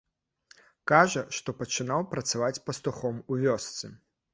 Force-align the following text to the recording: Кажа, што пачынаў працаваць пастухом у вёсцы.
Кажа, 0.93 1.23
што 1.41 1.57
пачынаў 1.61 2.09
працаваць 2.17 2.53
пастухом 2.71 3.25
у 3.31 3.43
вёсцы. 3.47 3.97